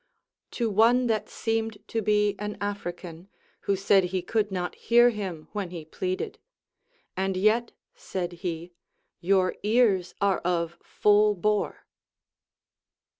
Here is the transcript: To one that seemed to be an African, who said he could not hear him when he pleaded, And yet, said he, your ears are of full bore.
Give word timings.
To 0.57 0.67
one 0.71 1.05
that 1.05 1.29
seemed 1.29 1.77
to 1.89 2.01
be 2.01 2.35
an 2.39 2.57
African, 2.59 3.29
who 3.69 3.75
said 3.75 4.05
he 4.05 4.23
could 4.23 4.51
not 4.51 4.73
hear 4.73 5.11
him 5.11 5.47
when 5.51 5.69
he 5.69 5.85
pleaded, 5.85 6.39
And 7.15 7.37
yet, 7.37 7.71
said 7.93 8.31
he, 8.41 8.73
your 9.19 9.55
ears 9.61 10.15
are 10.19 10.39
of 10.39 10.79
full 10.81 11.35
bore. 11.35 11.85